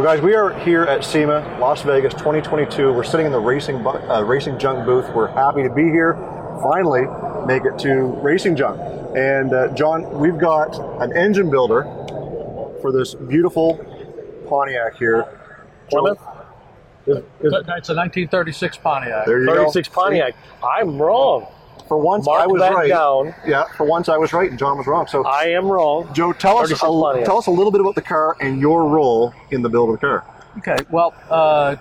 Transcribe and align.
Well, 0.00 0.14
guys, 0.14 0.24
we 0.24 0.34
are 0.34 0.58
here 0.60 0.84
at 0.84 1.04
SEMA, 1.04 1.58
Las 1.60 1.82
Vegas 1.82 2.14
2022. 2.14 2.90
We're 2.90 3.04
sitting 3.04 3.26
in 3.26 3.32
the 3.32 3.38
Racing 3.38 3.86
uh, 3.86 4.24
Racing 4.24 4.58
Junk 4.58 4.86
booth. 4.86 5.06
We're 5.14 5.26
happy 5.26 5.62
to 5.62 5.68
be 5.68 5.82
here. 5.82 6.14
Finally, 6.62 7.02
make 7.46 7.66
it 7.66 7.78
to 7.80 8.04
Racing 8.22 8.56
Junk. 8.56 8.80
And 9.14 9.52
uh, 9.52 9.68
John, 9.74 10.10
we've 10.18 10.38
got 10.38 10.74
an 11.02 11.14
engine 11.14 11.50
builder 11.50 11.82
for 12.80 12.90
this 12.92 13.14
beautiful 13.14 13.74
Pontiac 14.48 14.96
here. 14.96 15.26
Joe- 15.90 16.00
Plymouth? 16.00 16.18
Is- 17.06 17.16
is- 17.18 17.52
It's 17.76 17.90
a 17.90 17.94
1936 17.94 18.78
Pontiac. 18.78 19.26
There 19.26 19.40
you 19.40 19.46
go. 19.48 19.54
36 19.64 19.88
Pontiac. 19.90 20.34
I'm 20.64 20.96
wrong. 20.96 21.46
For 21.90 21.98
once, 21.98 22.24
Mark 22.24 22.42
I 22.42 22.46
was 22.46 22.60
that 22.60 22.72
right. 22.72 22.88
down. 22.88 23.34
Yeah, 23.44 23.64
for 23.76 23.82
once 23.82 24.08
I 24.08 24.16
was 24.16 24.32
right 24.32 24.48
and 24.48 24.56
John 24.56 24.78
was 24.78 24.86
wrong. 24.86 25.08
So, 25.08 25.24
I 25.24 25.46
am 25.46 25.66
wrong. 25.66 26.08
Joe, 26.14 26.32
tell 26.32 26.58
us 26.58 26.70
a, 26.70 26.76
tell 26.76 27.38
us 27.38 27.48
a 27.48 27.50
little 27.50 27.72
bit 27.72 27.80
about 27.80 27.96
the 27.96 28.00
car 28.00 28.36
and 28.40 28.60
your 28.60 28.86
role 28.86 29.34
in 29.50 29.60
the 29.60 29.68
build 29.68 29.88
of 29.90 30.00
the 30.00 30.06
car. 30.06 30.24
Okay, 30.58 30.76
well, 30.88 31.12
uh, 31.28 31.74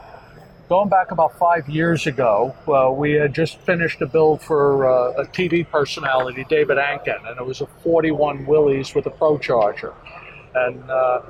going 0.68 0.90
back 0.90 1.12
about 1.12 1.38
five 1.38 1.70
years 1.70 2.08
ago, 2.08 2.56
uh, 2.68 2.92
we 2.92 3.12
had 3.12 3.36
just 3.36 3.60
finished 3.60 4.02
a 4.02 4.08
build 4.08 4.42
for 4.42 4.90
uh, 4.90 5.22
a 5.22 5.26
TV 5.26 5.70
personality, 5.70 6.44
David 6.50 6.80
Anken, 6.80 7.30
and 7.30 7.40
it 7.40 7.46
was 7.46 7.62
a 7.62 7.68
41 7.68 8.48
Willys 8.48 8.96
with 8.96 9.06
a 9.06 9.12
ProCharger. 9.12 9.94
And 10.56 10.90
uh, 10.90 11.22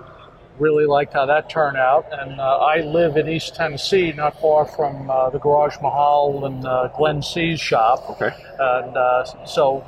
really 0.59 0.85
liked 0.85 1.13
how 1.13 1.25
that 1.25 1.49
turned 1.49 1.77
out. 1.77 2.05
And 2.11 2.39
uh, 2.39 2.57
I 2.57 2.81
live 2.81 3.17
in 3.17 3.27
East 3.27 3.55
Tennessee, 3.55 4.11
not 4.11 4.39
far 4.39 4.65
from 4.65 5.09
uh, 5.09 5.29
the 5.29 5.39
Garaj 5.39 5.81
Mahal 5.81 6.45
and 6.45 6.65
uh, 6.65 6.89
Glenn 6.97 7.21
C's 7.21 7.59
shop. 7.59 8.09
Okay. 8.09 8.31
And 8.59 8.97
uh, 8.97 9.45
so 9.45 9.85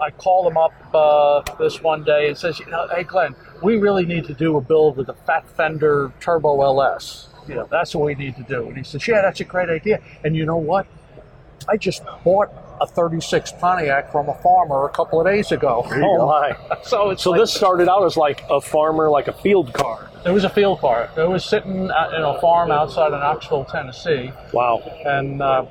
I 0.00 0.10
called 0.10 0.46
him 0.50 0.56
up 0.56 0.72
uh, 0.94 1.42
this 1.58 1.80
one 1.82 2.04
day 2.04 2.28
and 2.28 2.36
says, 2.36 2.58
you 2.58 2.66
know, 2.66 2.88
hey 2.88 3.04
Glenn, 3.04 3.34
we 3.62 3.76
really 3.76 4.04
need 4.04 4.24
to 4.24 4.34
do 4.34 4.56
a 4.56 4.60
build 4.60 4.96
with 4.96 5.08
a 5.08 5.14
Fat 5.14 5.48
Fender 5.48 6.12
Turbo 6.20 6.62
LS. 6.62 7.28
You 7.48 7.54
know, 7.54 7.68
that's 7.70 7.94
what 7.94 8.06
we 8.06 8.14
need 8.14 8.36
to 8.36 8.42
do. 8.42 8.66
And 8.68 8.76
he 8.76 8.82
says, 8.82 9.06
yeah, 9.06 9.22
that's 9.22 9.40
a 9.40 9.44
great 9.44 9.68
idea. 9.68 10.00
And 10.24 10.34
you 10.34 10.46
know 10.46 10.56
what? 10.56 10.86
I 11.68 11.76
just 11.76 12.02
bought 12.24 12.50
a 12.80 12.86
36 12.86 13.52
Pontiac 13.60 14.10
from 14.10 14.28
a 14.28 14.34
farmer 14.34 14.84
a 14.86 14.88
couple 14.90 15.20
of 15.20 15.26
days 15.26 15.52
ago. 15.52 15.86
Oh 15.90 16.26
my. 16.26 16.56
So 16.82 17.10
it's 17.10 17.22
So 17.22 17.30
like- 17.30 17.40
this 17.40 17.52
started 17.54 17.88
out 17.88 18.04
as 18.04 18.16
like 18.16 18.42
a 18.50 18.60
farmer, 18.60 19.08
like 19.10 19.28
a 19.28 19.32
field 19.32 19.72
car. 19.72 20.10
it 20.26 20.30
was 20.30 20.44
a 20.44 20.50
field 20.50 20.80
car. 20.80 21.08
It 21.16 21.28
was 21.28 21.44
sitting 21.44 21.90
at, 21.90 22.14
in 22.14 22.22
a 22.22 22.40
farm 22.40 22.70
outside 22.70 23.12
of 23.12 23.20
Knoxville, 23.20 23.64
Tennessee. 23.66 24.32
Wow. 24.52 24.78
and 25.06 25.40
uh, 25.42 25.66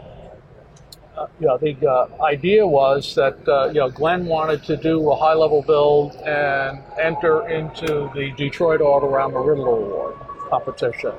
uh, 1.18 1.28
you 1.40 1.46
know, 1.46 1.58
the 1.59 1.76
uh, 1.88 2.08
idea 2.24 2.66
was 2.66 3.14
that 3.16 3.38
uh, 3.48 3.68
you 3.68 3.76
know 3.76 3.90
Glenn 3.90 4.26
wanted 4.26 4.64
to 4.64 4.76
do 4.78 5.12
a 5.12 5.16
high-level 5.16 5.62
build 5.62 6.16
and 6.26 6.80
enter 7.00 7.48
into 7.50 8.09
the 8.16 8.34
Detroit 8.36 8.81
Autorama 8.81 9.34
Ridler 9.46 9.78
Award 9.78 10.16
competition. 10.50 11.12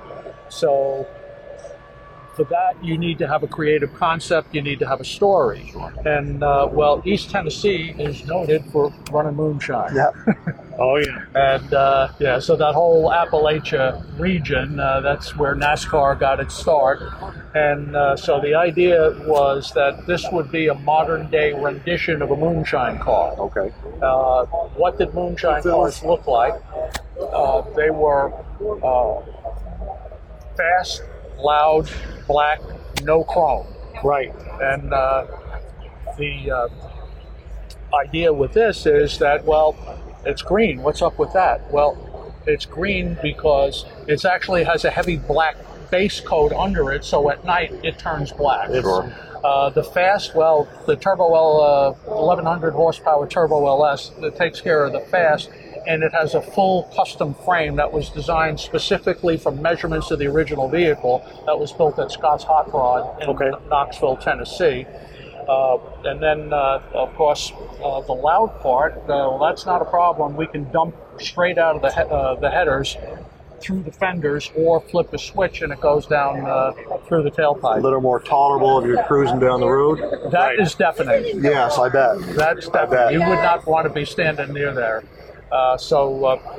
So 0.49 1.07
for 2.35 2.45
that, 2.45 2.83
you 2.85 2.99
need 2.99 3.19
to 3.19 3.29
have 3.29 3.43
a 3.43 3.47
creative 3.47 3.95
concept. 3.95 4.55
You 4.55 4.63
need 4.63 4.79
to 4.81 4.89
have 4.89 5.01
a 5.01 5.05
story. 5.05 5.73
And 6.05 6.43
uh, 6.43 6.69
well, 6.71 7.03
East 7.05 7.31
Tennessee 7.31 7.95
is 7.99 8.27
noted 8.27 8.65
for 8.67 8.93
running 9.11 9.37
moonshine. 9.37 9.95
Yeah. 9.95 10.11
Oh 10.79 10.97
yeah. 10.97 11.25
And 11.35 11.73
uh, 11.73 12.09
yeah, 12.19 12.39
so 12.39 12.57
that 12.57 12.75
whole 12.75 13.11
Appalachia 13.11 14.03
region, 14.19 14.81
uh, 14.81 15.01
that's 15.01 15.37
where 15.37 15.55
NASCAR 15.55 16.19
got 16.19 16.41
its 16.41 16.55
start. 16.55 17.01
And 17.55 17.95
uh, 17.95 18.17
so 18.17 18.41
the 18.41 18.55
idea 18.55 19.11
was 19.27 19.73
that 19.75 20.07
this 20.07 20.27
would 20.33 20.51
be 20.51 20.69
a 20.69 20.75
modern 20.75 21.31
day 21.31 21.53
rendition 21.53 22.23
of 22.23 22.31
a 22.33 22.37
moonshine 22.37 22.99
car. 22.99 23.35
Okay. 23.39 23.73
Uh, 24.03 24.47
what 24.77 24.99
did 24.99 25.15
moonshine 25.15 25.63
cars 25.63 26.03
look 26.03 26.27
like? 26.27 26.55
Uh, 27.21 27.63
they 27.77 27.91
were 27.91 28.33
uh, 28.83 29.23
fast, 30.57 31.03
loud, 31.39 31.89
black, 32.27 32.61
no 33.03 33.25
chrome. 33.25 33.67
Right. 34.03 34.35
And 34.61 34.93
uh, 34.93 35.27
the 36.19 36.51
uh, 36.51 36.69
idea 37.95 38.33
with 38.33 38.53
this 38.53 38.87
is 38.87 39.19
that, 39.19 39.45
well, 39.45 39.77
it's 40.25 40.43
green. 40.43 40.83
What's 40.83 41.03
up 41.03 41.19
with 41.19 41.33
that? 41.33 41.71
Well, 41.73 42.35
it's 42.47 42.67
green 42.67 43.17
because 43.23 43.85
it 44.07 44.25
actually 44.25 44.65
has 44.65 44.85
a 44.85 44.91
heavy 44.91 45.17
black 45.17 45.57
base 45.91 46.21
coat 46.21 46.53
under 46.53 46.93
it, 46.93 47.05
so 47.05 47.31
at 47.31 47.45
night 47.45 47.73
it 47.85 47.99
turns 47.99 48.33
black. 48.33 48.69
Sure. 48.69 49.13
Uh, 49.45 49.69
the 49.71 49.85
fast, 49.85 50.35
well, 50.35 50.67
the 50.87 50.97
Turbo 50.97 51.35
L, 51.35 51.61
uh, 51.61 51.93
1100 52.11 52.73
horsepower 52.73 53.29
Turbo 53.29 53.67
LS 53.67 54.11
that 54.21 54.37
takes 54.37 54.61
care 54.61 54.85
of 54.85 54.93
the 54.93 55.01
fast, 55.01 55.51
and 55.87 56.03
it 56.03 56.13
has 56.13 56.35
a 56.35 56.43
full 56.43 56.85
custom 56.97 57.35
frame 57.35 57.77
that 57.77 57.93
was 57.93 58.09
designed 58.11 58.59
specifically 58.61 59.37
from 59.37 59.61
measurements 59.61 60.11
of 60.11 60.19
the 60.19 60.27
original 60.27 60.69
vehicle 60.69 61.25
that 61.47 61.59
was 61.59 61.73
built 61.73 61.99
at 61.99 62.11
Scott's 62.11 62.45
Hot 62.45 62.73
Rod 62.73 63.23
in 63.23 63.29
Okay. 63.31 63.51
Knoxville, 63.69 64.17
Tennessee. 64.17 64.87
Uh, 65.49 65.77
and 66.05 66.23
then, 66.23 66.53
uh, 66.53 66.81
of 66.95 67.15
course, 67.17 67.53
uh, 67.85 68.01
the 68.03 68.13
loud 68.15 68.59
part, 68.63 68.95
uh, 68.95 69.03
well, 69.09 69.39
that's 69.39 69.67
not 69.67 69.83
a 69.83 69.85
problem. 69.85 70.37
We 70.37 70.47
can 70.47 70.71
dump 70.73 70.95
straight 71.21 71.59
out 71.59 71.77
of 71.77 71.83
the, 71.83 71.91
he- 71.93 72.01
uh, 72.11 72.35
the 72.37 72.51
headers 72.51 72.97
through 73.61 73.83
the 73.83 73.93
fenders 73.93 74.51
or 74.57 74.81
flip 74.81 75.13
a 75.15 75.19
switch 75.19 75.63
and 75.63 75.73
it 75.73 75.81
goes 75.81 76.07
down 76.07 76.45
uh, 76.45 76.73
through 77.07 77.23
the 77.23 77.31
tailpipe. 77.31 77.77
A 77.79 77.81
little 77.81 78.01
more 78.01 78.21
tolerable 78.21 78.79
if 78.81 78.87
you're 78.87 79.03
cruising 79.05 79.39
down 79.39 79.61
the 79.61 79.69
road. 79.69 80.01
That 80.31 80.59
is 80.59 80.75
deafening. 80.75 81.43
Yes, 81.43 81.79
I 81.79 81.89
bet. 81.89 82.19
That's 82.37 82.69
bet. 82.69 83.13
You 83.13 83.21
would 83.21 83.37
not 83.37 83.67
want 83.67 83.87
to 83.87 83.93
be 83.93 84.05
standing 84.05 84.53
near 84.53 84.75
there. 84.75 85.05
Uh, 85.51 85.77
so, 85.77 86.25
uh, 86.25 86.59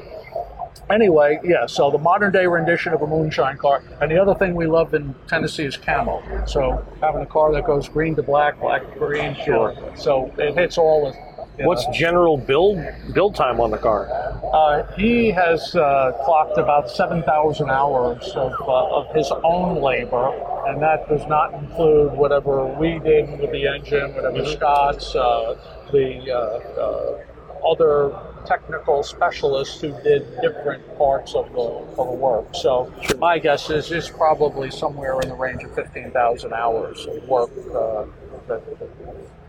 anyway, 0.89 1.39
yeah. 1.43 1.65
So 1.65 1.91
the 1.91 1.97
modern 1.97 2.31
day 2.31 2.47
rendition 2.47 2.93
of 2.93 3.01
a 3.01 3.07
moonshine 3.07 3.57
car, 3.57 3.83
and 4.01 4.11
the 4.11 4.17
other 4.17 4.35
thing 4.35 4.55
we 4.55 4.67
love 4.67 4.93
in 4.93 5.15
Tennessee 5.27 5.65
is 5.65 5.77
camo. 5.77 6.23
So 6.45 6.85
having 7.01 7.21
a 7.21 7.25
car 7.25 7.51
that 7.53 7.65
goes 7.65 7.89
green 7.89 8.15
to 8.15 8.23
black, 8.23 8.59
black 8.59 8.91
to 8.93 8.99
green, 8.99 9.35
sure. 9.43 9.75
So 9.95 10.31
it 10.37 10.55
hits 10.55 10.77
all 10.77 11.11
the. 11.11 11.17
you 11.61 11.67
What's 11.67 11.85
know. 11.87 11.93
general 11.93 12.37
build 12.37 12.77
build 13.13 13.35
time 13.35 13.59
on 13.59 13.71
the 13.71 13.77
car? 13.77 14.07
Uh, 14.53 14.85
he 14.95 15.31
has 15.31 15.75
uh, 15.75 16.11
clocked 16.23 16.57
about 16.57 16.89
7,000 16.89 17.69
hours 17.69 18.29
of, 18.35 18.53
uh, 18.61 18.95
of 18.97 19.13
his 19.15 19.29
own 19.43 19.81
labor, 19.81 20.31
and 20.67 20.81
that 20.81 21.09
does 21.09 21.25
not 21.27 21.53
include 21.53 22.13
whatever 22.13 22.65
we 22.65 22.99
did 22.99 23.37
with 23.39 23.51
the 23.51 23.67
engine, 23.67 24.13
whatever 24.15 24.45
Scott's, 24.45 25.13
uh, 25.15 25.55
the 25.91 26.31
uh, 26.31 26.37
uh, 26.79 27.67
other 27.69 28.13
technical 28.45 29.03
specialists 29.03 29.79
who 29.81 29.91
did 30.03 30.25
different 30.41 30.97
parts 30.97 31.35
of 31.35 31.51
the, 31.53 31.59
of 31.59 31.95
the 31.95 32.03
work. 32.03 32.47
So 32.53 32.91
my 33.19 33.39
guess 33.39 33.69
is 33.69 33.91
it's 33.91 34.09
probably 34.09 34.71
somewhere 34.71 35.19
in 35.21 35.29
the 35.29 35.35
range 35.35 35.63
of 35.63 35.73
15,000 35.75 36.53
hours 36.53 37.05
of 37.05 37.23
work. 37.27 37.49
Uh, 37.73 38.05
that, 38.47 38.61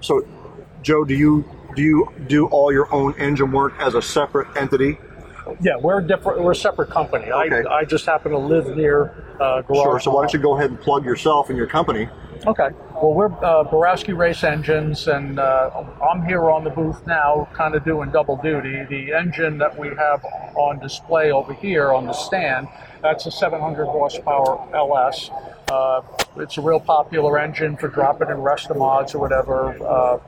So, 0.00 0.26
Joe, 0.82 1.04
do 1.04 1.14
you 1.14 1.44
do 1.74 1.82
you 1.82 2.08
do 2.26 2.46
all 2.46 2.72
your 2.72 2.92
own 2.94 3.14
engine 3.18 3.52
work 3.52 3.74
as 3.78 3.94
a 3.94 4.00
separate 4.00 4.48
entity? 4.56 4.98
yeah, 5.60 5.76
we're 5.76 6.00
different. 6.00 6.42
We're 6.42 6.52
a 6.52 6.56
separate 6.56 6.90
company. 6.90 7.30
Okay. 7.30 7.68
I, 7.68 7.78
I 7.78 7.84
just 7.84 8.06
happen 8.06 8.32
to 8.32 8.38
live 8.38 8.76
near 8.76 9.24
uh, 9.40 9.62
Garaj. 9.62 9.82
Sure. 9.82 10.00
So 10.00 10.10
why 10.10 10.22
don't 10.22 10.32
you 10.32 10.38
go 10.38 10.56
ahead 10.56 10.70
and 10.70 10.80
plug 10.80 11.04
yourself 11.04 11.50
and 11.50 11.58
your 11.58 11.66
company? 11.66 12.08
Okay. 12.46 12.70
Well, 13.02 13.12
we're 13.12 13.44
uh, 13.44 13.64
Borowski 13.64 14.14
Race 14.14 14.42
Engines, 14.42 15.06
and 15.06 15.38
uh, 15.38 15.84
I'm 16.02 16.24
here 16.24 16.50
on 16.50 16.64
the 16.64 16.70
booth 16.70 17.06
now, 17.06 17.46
kind 17.52 17.74
of 17.74 17.84
doing 17.84 18.10
double 18.10 18.38
duty. 18.38 18.84
The 18.84 19.12
engine 19.12 19.58
that 19.58 19.78
we 19.78 19.88
have 19.88 20.24
on 20.54 20.78
display 20.78 21.30
over 21.30 21.52
here 21.52 21.92
on 21.92 22.06
the 22.06 22.14
stand, 22.14 22.68
that's 23.02 23.26
a 23.26 23.30
700 23.30 23.84
horsepower 23.84 24.66
LS. 24.74 25.28
Uh, 25.68 26.00
it's 26.38 26.56
a 26.56 26.62
real 26.62 26.80
popular 26.80 27.38
engine 27.38 27.76
for 27.76 27.88
dropping 27.88 28.30
in 28.30 28.38
mods 28.78 29.14
or 29.14 29.18
whatever. 29.18 30.22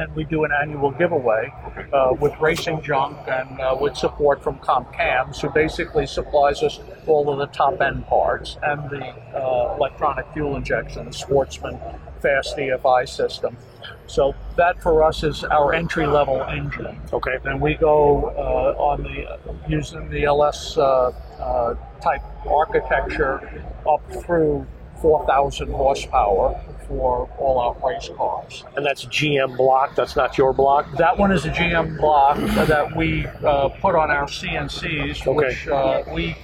And 0.00 0.14
we 0.16 0.24
do 0.24 0.44
an 0.44 0.50
annual 0.50 0.90
giveaway 0.92 1.52
uh, 1.92 2.14
with 2.18 2.32
racing 2.40 2.80
junk 2.80 3.18
and 3.28 3.60
uh, 3.60 3.76
with 3.78 3.96
support 3.96 4.42
from 4.42 4.58
Comp 4.60 4.92
Cams, 4.94 5.40
who 5.40 5.50
basically 5.50 6.06
supplies 6.06 6.62
us 6.62 6.80
all 7.06 7.30
of 7.30 7.38
the 7.38 7.46
top 7.48 7.82
end 7.82 8.06
parts 8.06 8.56
and 8.62 8.88
the 8.88 9.04
uh, 9.36 9.76
electronic 9.76 10.24
fuel 10.32 10.56
injection, 10.56 11.04
the 11.04 11.12
Sportsman 11.12 11.78
Fast 12.22 12.56
EFI 12.56 13.06
system. 13.06 13.58
So 14.06 14.34
that 14.56 14.82
for 14.82 15.04
us 15.04 15.22
is 15.22 15.44
our 15.44 15.74
entry 15.74 16.06
level 16.06 16.42
engine. 16.44 16.98
Okay. 17.12 17.38
And 17.44 17.60
we 17.60 17.74
go 17.74 18.30
uh, 18.36 18.82
on 18.82 19.02
the 19.02 19.38
using 19.68 20.08
the 20.08 20.24
LS 20.24 20.76
uh, 20.78 21.12
uh, 21.38 21.74
type 22.00 22.22
architecture 22.46 23.62
up 23.86 24.00
through 24.24 24.66
4,000 25.00 25.68
horsepower 25.70 26.60
for 26.88 27.28
all 27.38 27.60
out 27.60 27.82
race 27.84 28.10
cars. 28.16 28.64
And 28.76 28.84
that's 28.84 29.04
GM 29.06 29.56
block. 29.56 29.94
That's 29.94 30.16
not 30.16 30.36
your 30.36 30.52
block. 30.52 30.86
That 30.98 31.16
one 31.18 31.30
is 31.32 31.44
a 31.44 31.50
GM 31.50 31.98
block 31.98 32.36
that 32.66 32.96
we 32.96 33.26
uh, 33.26 33.68
put 33.80 33.94
on 33.94 34.10
our 34.10 34.26
CNCs, 34.26 35.34
which 35.34 35.68
uh, 35.68 36.02
we, 36.12 36.36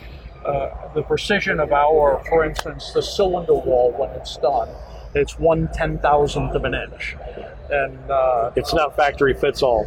uh, 0.44 0.70
the 0.94 1.02
precision 1.02 1.58
of 1.60 1.72
our, 1.72 2.22
for 2.28 2.44
instance, 2.44 2.92
the 2.92 3.02
cylinder 3.02 3.54
wall 3.54 3.92
when 3.98 4.10
it's 4.10 4.36
done, 4.36 4.68
it's 5.14 5.38
one 5.38 5.68
ten 5.72 5.98
thousandth 5.98 6.54
of 6.54 6.64
an 6.64 6.74
inch. 6.74 7.16
And 7.70 7.98
uh, 8.10 8.52
It's 8.54 8.72
not 8.72 8.94
factory 8.94 9.34
fits 9.34 9.62
all. 9.62 9.86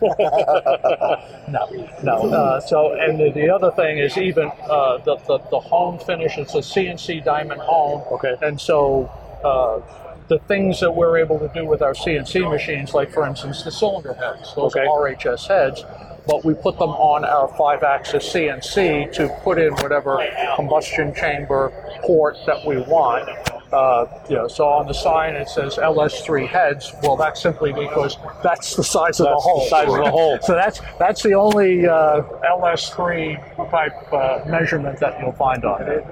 No, 1.48 1.66
no. 2.02 2.12
Uh, 2.32 2.60
so, 2.60 2.94
and 2.94 3.18
the, 3.18 3.30
the 3.30 3.50
other 3.50 3.70
thing 3.72 3.98
is 3.98 4.16
even 4.16 4.50
uh, 4.62 4.98
the, 4.98 5.16
the 5.26 5.38
the 5.50 5.60
hone 5.60 5.98
finish. 5.98 6.38
It's 6.38 6.54
a 6.54 6.58
CNC 6.58 7.24
diamond 7.24 7.60
hone. 7.60 8.02
Okay. 8.12 8.36
And 8.42 8.60
so 8.60 9.06
uh, 9.44 9.80
the 10.28 10.38
things 10.40 10.80
that 10.80 10.90
we're 10.94 11.18
able 11.18 11.38
to 11.40 11.50
do 11.54 11.66
with 11.66 11.82
our 11.82 11.92
CNC 11.94 12.48
machines, 12.50 12.94
like 12.94 13.12
for 13.12 13.26
instance 13.26 13.62
the 13.64 13.70
cylinder 13.72 14.14
heads, 14.14 14.54
those 14.54 14.74
Okay. 14.74 14.86
RHS 14.86 15.46
heads, 15.48 15.84
but 16.26 16.44
we 16.44 16.54
put 16.54 16.78
them 16.78 16.90
on 16.90 17.24
our 17.24 17.48
five-axis 17.58 18.32
CNC 18.32 19.12
to 19.14 19.28
put 19.42 19.58
in 19.58 19.72
whatever 19.74 20.24
combustion 20.56 21.12
chamber 21.14 21.70
port 22.02 22.36
that 22.46 22.64
we 22.64 22.78
want. 22.78 23.28
Uh, 23.72 24.06
you 24.28 24.36
know, 24.36 24.46
so 24.48 24.66
on 24.68 24.86
the 24.86 24.92
sign 24.92 25.34
it 25.34 25.48
says 25.48 25.76
LS3 25.76 26.46
heads. 26.46 26.92
Well, 27.02 27.16
that's 27.16 27.40
simply 27.40 27.72
because 27.72 28.18
that's 28.42 28.76
the 28.76 28.84
size 28.84 29.18
of 29.20 29.24
the 29.26 29.30
That's 29.30 29.44
the 29.44 29.50
hole. 29.50 29.66
size 29.68 29.88
of 29.88 29.94
the 30.04 30.10
hole. 30.10 30.38
So 30.42 30.54
that's 30.54 30.80
that's 30.98 31.22
the 31.22 31.32
only 31.34 31.86
uh, 31.86 32.22
LS3 32.50 33.70
type 33.70 34.12
uh, 34.12 34.40
measurement 34.46 34.98
that 35.00 35.18
you'll 35.20 35.32
find 35.32 35.64
on 35.64 35.82
it. 35.82 36.04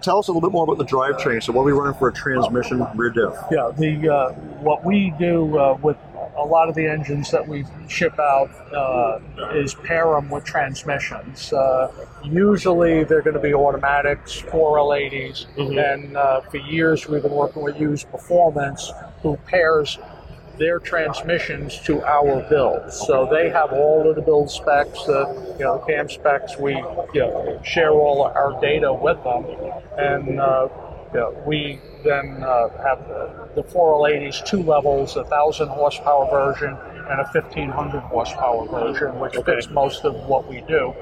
Tell 0.00 0.18
us 0.18 0.28
a 0.28 0.32
little 0.32 0.46
bit 0.46 0.52
more 0.52 0.64
about 0.64 0.76
the 0.76 0.84
drivetrain. 0.84 1.42
So, 1.42 1.52
what 1.52 1.62
are 1.62 1.64
we 1.64 1.72
running 1.72 1.94
for 1.98 2.08
a 2.08 2.12
transmission 2.12 2.86
rear 2.94 3.08
diff? 3.10 3.32
Yeah, 3.50 3.70
the 3.76 4.08
uh, 4.08 4.32
what 4.60 4.84
we 4.84 5.14
do 5.18 5.58
uh, 5.58 5.78
with 5.82 5.96
a 6.36 6.44
lot 6.44 6.68
of 6.68 6.74
the 6.74 6.86
engines 6.86 7.30
that 7.30 7.46
we 7.46 7.64
ship 7.88 8.18
out 8.18 8.50
uh, 8.72 9.20
is 9.54 9.74
pair 9.74 10.06
them 10.06 10.30
with 10.30 10.44
transmissions. 10.44 11.52
Uh, 11.52 11.92
usually 12.24 13.04
they're 13.04 13.22
going 13.22 13.34
to 13.34 13.40
be 13.40 13.54
automatics, 13.54 14.42
4L80s, 14.42 15.46
and 15.56 16.16
uh, 16.16 16.40
for 16.40 16.56
years 16.58 17.06
we've 17.08 17.22
been 17.22 17.32
working 17.32 17.62
with 17.62 17.76
Hughes 17.76 18.04
Performance, 18.04 18.90
who 19.22 19.36
pairs 19.46 19.98
their 20.58 20.78
transmissions 20.78 21.80
to 21.80 22.02
our 22.04 22.42
builds. 22.48 22.96
So 23.06 23.28
they 23.30 23.50
have 23.50 23.72
all 23.72 24.08
of 24.08 24.16
the 24.16 24.22
build 24.22 24.50
specs, 24.50 25.04
the 25.04 25.56
you 25.58 25.64
know 25.64 25.84
cam 25.86 26.08
specs. 26.08 26.56
We 26.58 26.74
you 27.12 27.20
know, 27.20 27.60
share 27.64 27.92
all 27.92 28.22
our 28.24 28.60
data 28.60 28.92
with 28.92 29.22
them, 29.24 29.44
and 29.98 30.40
uh, 30.40 30.68
you 31.12 31.20
know, 31.20 31.42
we 31.46 31.80
then 32.04 32.42
uh, 32.42 32.68
have 32.82 33.08
the, 33.08 33.48
the 33.56 33.62
4L80s 33.62 34.44
two 34.44 34.62
levels, 34.62 35.16
a 35.16 35.24
thousand 35.24 35.68
horsepower 35.68 36.30
version 36.30 36.76
and 37.10 37.20
a 37.20 37.24
1500 37.32 38.00
horsepower 38.00 38.66
version, 38.68 39.18
which 39.18 39.34
fits 39.44 39.68
most 39.70 40.04
of 40.04 40.14
what 40.26 40.48
we 40.48 40.60
do. 40.62 40.94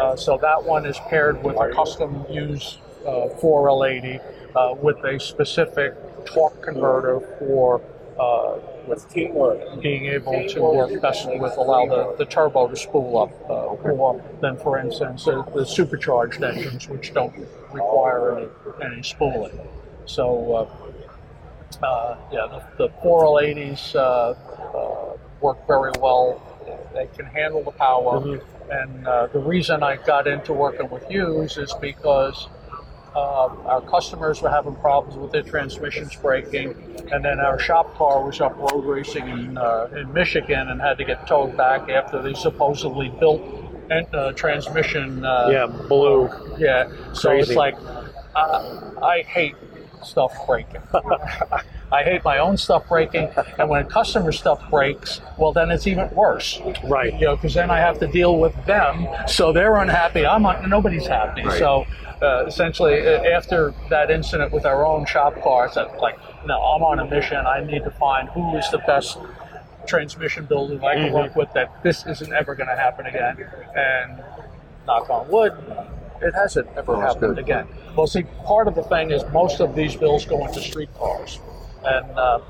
Uh, 0.00 0.16
so 0.16 0.38
that 0.38 0.62
one 0.62 0.86
is 0.86 0.98
paired 1.08 1.42
with 1.42 1.56
a 1.56 1.72
custom 1.72 2.24
Hughes 2.26 2.78
uh, 3.06 3.28
4L80 3.40 4.20
uh, 4.56 4.74
with 4.80 4.96
a 5.04 5.18
specific 5.20 5.94
torque 6.24 6.62
converter 6.62 7.20
for 7.38 7.80
uh, 8.18 8.58
with 8.86 9.08
teamwork 9.12 9.80
being 9.80 10.06
able 10.06 10.46
to 10.48 10.60
work 10.60 11.00
best 11.00 11.26
with 11.26 11.56
allow 11.56 11.86
the, 11.86 12.14
the 12.18 12.24
turbo 12.26 12.68
to 12.68 12.76
spool 12.76 13.18
up 13.18 13.50
uh, 13.50 13.88
more 13.94 14.22
than 14.40 14.56
for 14.56 14.78
instance 14.78 15.24
the, 15.24 15.42
the 15.54 15.64
supercharged 15.64 16.42
engines 16.42 16.88
which 16.88 17.12
don't 17.12 17.34
require 17.72 18.38
any, 18.38 18.48
any 18.84 19.02
spooling. 19.02 19.58
So 20.06 20.68
uh, 21.82 21.84
uh, 21.84 22.16
yeah, 22.32 22.62
the, 22.78 22.88
the 22.88 22.88
4L80s 23.04 23.94
uh, 23.94 23.98
uh, 23.98 25.16
work 25.40 25.66
very 25.66 25.92
well. 26.00 26.40
They 26.94 27.08
can 27.16 27.26
handle 27.26 27.62
the 27.62 27.72
power. 27.72 28.38
And 28.70 29.06
uh, 29.06 29.26
the 29.26 29.40
reason 29.40 29.82
I 29.82 29.96
got 29.96 30.26
into 30.26 30.52
working 30.52 30.88
with 30.88 31.04
Hughes 31.08 31.58
is 31.58 31.74
because 31.80 32.48
uh, 33.14 33.46
our 33.66 33.82
customers 33.82 34.40
were 34.40 34.48
having 34.50 34.74
problems 34.76 35.16
with 35.18 35.32
their 35.32 35.42
transmissions 35.42 36.16
breaking, 36.16 36.74
and 37.12 37.24
then 37.24 37.38
our 37.40 37.58
shop 37.58 37.94
car 37.96 38.24
was 38.24 38.40
up 38.40 38.56
road 38.56 38.84
racing 38.84 39.28
in, 39.28 39.58
uh, 39.58 39.88
in 39.96 40.12
Michigan 40.12 40.68
and 40.68 40.80
had 40.80 40.98
to 40.98 41.04
get 41.04 41.26
towed 41.26 41.56
back 41.56 41.88
after 41.90 42.22
they 42.22 42.34
supposedly 42.34 43.10
built 43.20 43.42
and, 43.90 44.06
uh, 44.14 44.32
transmission. 44.32 45.24
Uh, 45.24 45.48
Yeah, 45.50 45.66
blue. 45.66 46.30
yeah. 46.58 46.88
So 47.12 47.28
Crazy. 47.30 47.50
it's 47.50 47.56
like 47.56 47.76
uh, 48.34 48.90
I 49.02 49.22
hate 49.22 49.54
stuff 50.04 50.46
breaking. 50.46 50.80
I 51.92 52.02
hate 52.02 52.24
my 52.24 52.38
own 52.38 52.56
stuff 52.56 52.88
breaking, 52.88 53.30
and 53.58 53.68
when 53.68 53.86
customer 53.86 54.32
stuff 54.32 54.68
breaks, 54.70 55.20
well, 55.38 55.52
then 55.52 55.70
it's 55.70 55.86
even 55.86 56.10
worse. 56.10 56.60
Right. 56.84 57.12
You 57.14 57.26
know, 57.26 57.36
because 57.36 57.54
then 57.54 57.70
I 57.70 57.78
have 57.78 57.98
to 58.00 58.06
deal 58.06 58.38
with 58.38 58.54
them, 58.66 59.06
so 59.28 59.52
they're 59.52 59.76
unhappy. 59.76 60.26
I'm 60.26 60.44
un- 60.44 60.68
nobody's 60.68 61.06
happy. 61.06 61.44
Right. 61.44 61.58
So 61.58 61.86
uh, 62.20 62.46
essentially, 62.46 63.06
uh, 63.06 63.22
after 63.24 63.74
that 63.90 64.10
incident 64.10 64.52
with 64.52 64.66
our 64.66 64.84
own 64.84 65.06
shop 65.06 65.40
cars, 65.42 65.76
I'm 65.76 65.96
like, 65.98 66.18
no, 66.46 66.60
I'm 66.60 66.82
on 66.82 66.98
a 66.98 67.04
mission. 67.04 67.46
I 67.46 67.62
need 67.62 67.84
to 67.84 67.90
find 67.92 68.28
who 68.30 68.56
is 68.56 68.68
the 68.70 68.78
best 68.78 69.18
transmission 69.86 70.46
builder 70.46 70.82
I 70.84 70.94
can 70.94 71.12
work 71.12 71.36
with 71.36 71.52
that 71.52 71.82
this 71.82 72.06
isn't 72.06 72.32
ever 72.32 72.54
going 72.54 72.68
to 72.68 72.76
happen 72.76 73.06
again. 73.06 73.46
And 73.76 74.22
knock 74.86 75.10
on 75.10 75.28
wood, 75.28 75.52
it 76.22 76.34
hasn't 76.34 76.68
ever 76.76 76.96
Oh, 76.96 77.00
that's 77.00 77.14
happened 77.14 77.38
again. 77.38 77.66
Well, 77.96 78.06
see, 78.06 78.24
part 78.44 78.68
of 78.68 78.74
the 78.74 78.82
thing 78.84 79.10
is 79.10 79.24
most 79.32 79.60
of 79.60 79.74
these 79.74 79.96
bills 79.96 80.24
go 80.24 80.44
into 80.46 80.60
street 80.60 80.90
cars, 80.98 81.38
and 81.84 82.10
uh, 82.18 82.40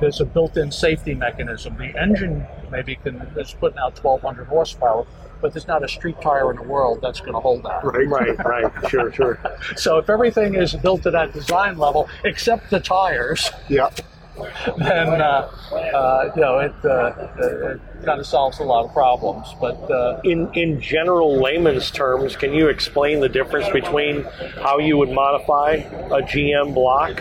there's 0.00 0.20
a 0.20 0.24
built-in 0.24 0.70
safety 0.70 1.14
mechanism. 1.14 1.76
The 1.76 1.92
engine 2.00 2.46
maybe 2.70 2.96
can 2.96 3.16
is 3.36 3.54
putting 3.58 3.78
out 3.78 4.02
1,200 4.02 4.46
horsepower, 4.46 5.06
but 5.40 5.52
there's 5.52 5.66
not 5.66 5.82
a 5.84 5.88
street 5.88 6.20
tire 6.20 6.50
in 6.50 6.56
the 6.56 6.62
world 6.62 7.00
that's 7.02 7.20
going 7.20 7.32
to 7.32 7.40
hold 7.40 7.64
that. 7.64 7.82
Right. 7.84 8.08
Right, 8.08 8.44
right. 8.44 8.90
Sure, 8.90 9.12
sure. 9.12 9.38
So 9.76 9.98
if 9.98 10.08
everything 10.08 10.54
is 10.54 10.74
built 10.74 11.02
to 11.02 11.10
that 11.10 11.32
design 11.32 11.78
level, 11.78 12.08
except 12.24 12.70
the 12.70 12.80
tires, 12.80 13.50
Yeah. 13.68 13.90
then 14.78 15.20
uh, 15.20 15.50
uh, 15.72 16.32
you 16.34 16.40
know 16.40 16.58
it, 16.58 16.72
uh, 16.84 17.12
it, 17.38 17.80
kind 18.04 18.18
of 18.18 18.26
solves 18.26 18.58
a 18.60 18.62
lot 18.64 18.84
of 18.84 18.92
problems. 18.92 19.54
But 19.60 19.76
uh, 19.90 20.20
In 20.24 20.52
in 20.54 20.80
general 20.80 21.36
layman's 21.40 21.90
terms, 21.90 22.36
can 22.36 22.52
you 22.52 22.68
explain 22.68 23.20
the 23.20 23.28
difference 23.28 23.68
between 23.68 24.24
how 24.62 24.78
you 24.78 24.96
would 24.96 25.10
modify 25.10 25.72
a 25.74 26.22
GM 26.22 26.74
block 26.74 27.20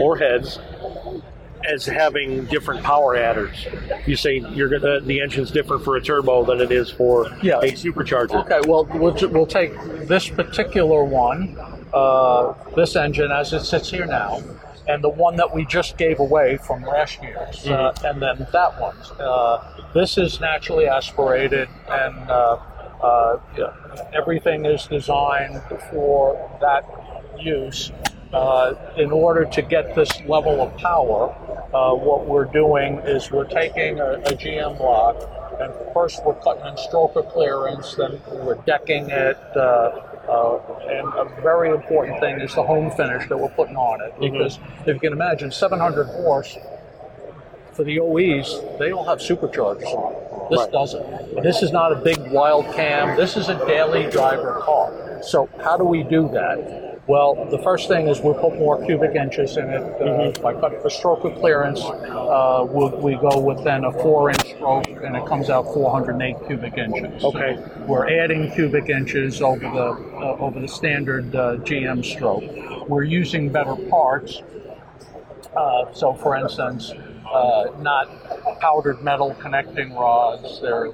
or 0.00 0.16
heads 0.16 0.58
as 1.68 1.84
having 1.86 2.44
different 2.46 2.82
power 2.84 3.16
adders? 3.16 3.66
You 4.06 4.16
say 4.16 4.38
you're 4.52 4.68
gonna 4.68 5.00
the 5.00 5.20
engine's 5.20 5.50
different 5.50 5.84
for 5.84 5.96
a 5.96 6.00
turbo 6.02 6.44
than 6.44 6.60
it 6.60 6.70
is 6.70 6.90
for 6.90 7.28
Yeah. 7.42 7.58
a 7.58 7.72
supercharger. 7.72 8.44
Okay, 8.44 8.60
well, 8.68 8.84
we'll, 8.94 9.16
we'll 9.30 9.46
take 9.46 9.72
this 10.06 10.28
particular 10.28 11.04
one, 11.04 11.56
uh, 11.92 12.54
this 12.76 12.94
engine 12.96 13.30
as 13.32 13.52
it 13.52 13.60
sits 13.64 13.90
here 13.90 14.06
now, 14.06 14.40
and 14.88 15.02
the 15.02 15.08
one 15.08 15.36
that 15.36 15.54
we 15.54 15.64
just 15.66 15.96
gave 15.96 16.18
away 16.20 16.56
from 16.56 16.82
last 16.82 17.22
year's, 17.22 17.66
uh, 17.66 17.92
and 18.04 18.20
then 18.20 18.46
that 18.52 18.80
one. 18.80 18.96
Uh, 19.18 19.90
this 19.94 20.18
is 20.18 20.40
naturally 20.40 20.86
aspirated, 20.86 21.68
and 21.88 22.16
uh, 22.30 22.58
uh, 23.02 23.40
yeah, 23.56 23.72
everything 24.12 24.64
is 24.64 24.86
designed 24.86 25.60
for 25.90 26.58
that 26.60 26.84
use. 27.38 27.92
Uh, 28.32 28.74
in 28.96 29.12
order 29.12 29.44
to 29.44 29.60
get 29.60 29.94
this 29.94 30.08
level 30.22 30.62
of 30.62 30.74
power, 30.78 31.30
uh, 31.74 31.94
what 31.94 32.26
we're 32.26 32.46
doing 32.46 32.98
is 33.00 33.30
we're 33.30 33.44
taking 33.44 34.00
a, 34.00 34.12
a 34.12 34.32
GM 34.32 34.78
block, 34.78 35.16
and 35.60 35.72
first 35.92 36.24
we're 36.24 36.34
cutting 36.40 36.64
in 36.64 36.74
stroker 36.74 37.30
clearance, 37.30 37.94
then 37.94 38.18
we're 38.30 38.54
decking 38.64 39.10
it, 39.10 39.36
uh, 39.54 40.11
uh, 40.28 40.58
and 40.88 41.06
a 41.14 41.40
very 41.42 41.70
important 41.70 42.20
thing 42.20 42.40
is 42.40 42.54
the 42.54 42.62
hone 42.62 42.90
finish 42.90 43.28
that 43.28 43.36
we're 43.36 43.48
putting 43.50 43.76
on 43.76 44.00
it. 44.00 44.14
Because 44.20 44.58
if 44.82 44.94
you 44.94 45.00
can 45.00 45.12
imagine, 45.12 45.50
700 45.50 46.04
horse 46.06 46.56
for 47.72 47.84
the 47.84 47.98
OEs, 48.00 48.60
they 48.78 48.92
all 48.92 49.04
have 49.04 49.18
superchargers 49.18 49.84
on. 49.84 50.12
it. 50.12 50.50
This 50.50 50.66
doesn't. 50.68 51.42
This 51.42 51.62
is 51.62 51.72
not 51.72 51.92
a 51.92 51.96
big 51.96 52.18
wild 52.30 52.66
cam. 52.74 53.16
This 53.16 53.36
is 53.36 53.48
a 53.48 53.56
daily 53.66 54.10
driver 54.10 54.60
car. 54.62 55.20
So 55.22 55.48
how 55.62 55.76
do 55.76 55.84
we 55.84 56.02
do 56.02 56.28
that? 56.32 56.91
Well, 57.08 57.48
the 57.50 57.58
first 57.58 57.88
thing 57.88 58.06
is 58.06 58.20
we 58.20 58.32
put 58.34 58.54
more 58.54 58.84
cubic 58.84 59.16
inches 59.16 59.56
in 59.56 59.68
it. 59.68 59.82
Uh, 60.00 60.40
By 60.40 60.54
cutting 60.54 60.80
for 60.80 60.88
stroker 60.88 61.36
clearance, 61.36 61.80
uh, 61.80 62.64
we, 62.70 63.14
we 63.14 63.14
go 63.16 63.40
with 63.40 63.64
then 63.64 63.84
a 63.84 63.92
four-inch 63.92 64.54
stroke, 64.54 64.86
and 64.88 65.16
it 65.16 65.26
comes 65.26 65.50
out 65.50 65.64
408 65.74 66.36
cubic 66.46 66.78
inches. 66.78 67.24
Okay. 67.24 67.56
So 67.56 67.84
we're 67.86 68.08
adding 68.08 68.52
cubic 68.52 68.88
inches 68.88 69.42
over 69.42 69.58
the 69.58 70.16
uh, 70.16 70.36
over 70.38 70.60
the 70.60 70.68
standard 70.68 71.34
uh, 71.34 71.56
GM 71.56 72.04
stroke. 72.04 72.88
We're 72.88 73.02
using 73.02 73.50
better 73.50 73.74
parts. 73.90 74.40
Uh, 75.56 75.92
so, 75.92 76.14
for 76.14 76.36
instance, 76.36 76.92
uh, 77.32 77.64
not 77.80 78.08
powdered 78.60 79.02
metal 79.02 79.34
connecting 79.40 79.92
rods. 79.94 80.60
They're 80.60 80.92